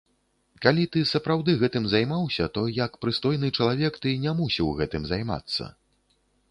[0.65, 5.63] Калі ты сапраўды гэтым займаўся, то як прыстойны чалавек, ты не мусіў гэтым займацца.